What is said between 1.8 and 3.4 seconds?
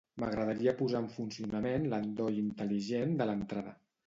l'endoll intel·ligent de